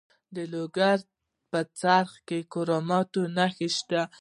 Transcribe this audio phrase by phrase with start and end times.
[0.35, 0.97] د لوګر
[1.51, 4.01] په څرخ کې د کرومایټ نښې شته.